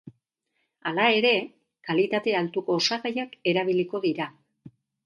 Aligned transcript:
Hala 0.91 1.05
ere, 1.17 1.33
kalitate 1.91 2.35
altuko 2.43 2.81
osagaiak 2.81 3.39
erabiliko 3.55 4.07
dira. 4.09 4.33